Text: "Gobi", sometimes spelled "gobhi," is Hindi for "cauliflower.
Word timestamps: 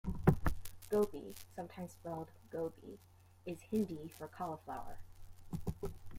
"Gobi", 0.89 1.35
sometimes 1.55 1.91
spelled 1.91 2.31
"gobhi," 2.49 2.97
is 3.45 3.61
Hindi 3.61 4.07
for 4.17 4.27
"cauliflower. 4.27 4.97